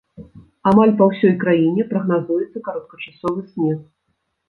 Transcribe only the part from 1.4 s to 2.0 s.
краіне